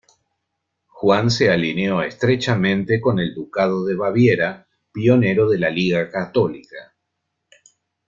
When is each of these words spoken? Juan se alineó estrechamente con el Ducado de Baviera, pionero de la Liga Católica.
Juan 0.87 1.29
se 1.29 1.51
alineó 1.51 2.01
estrechamente 2.01 2.99
con 2.99 3.19
el 3.19 3.35
Ducado 3.35 3.85
de 3.85 3.95
Baviera, 3.95 4.67
pionero 4.91 5.47
de 5.47 5.59
la 5.59 5.69
Liga 5.69 6.09
Católica. 6.09 6.95